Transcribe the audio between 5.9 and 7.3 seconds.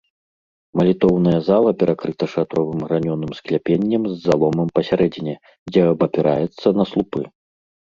абапіраецца на слупы.